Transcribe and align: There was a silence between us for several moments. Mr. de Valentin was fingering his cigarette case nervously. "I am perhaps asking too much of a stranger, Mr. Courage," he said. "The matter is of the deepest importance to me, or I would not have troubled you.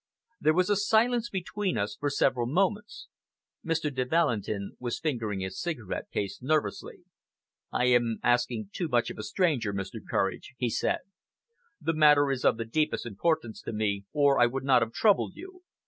There 0.39 0.55
was 0.55 0.71
a 0.71 0.75
silence 0.75 1.29
between 1.29 1.77
us 1.77 1.95
for 1.95 2.09
several 2.09 2.47
moments. 2.47 3.07
Mr. 3.63 3.93
de 3.93 4.03
Valentin 4.03 4.75
was 4.79 4.97
fingering 4.99 5.41
his 5.41 5.61
cigarette 5.61 6.09
case 6.09 6.41
nervously. 6.41 7.03
"I 7.71 7.85
am 7.89 8.17
perhaps 8.19 8.41
asking 8.41 8.71
too 8.73 8.87
much 8.87 9.11
of 9.11 9.19
a 9.19 9.23
stranger, 9.23 9.71
Mr. 9.71 9.99
Courage," 10.09 10.55
he 10.57 10.71
said. 10.71 11.01
"The 11.79 11.93
matter 11.93 12.31
is 12.31 12.43
of 12.43 12.57
the 12.57 12.65
deepest 12.65 13.05
importance 13.05 13.61
to 13.61 13.73
me, 13.73 14.05
or 14.11 14.39
I 14.39 14.47
would 14.47 14.63
not 14.63 14.81
have 14.81 14.91
troubled 14.91 15.33
you. 15.35 15.61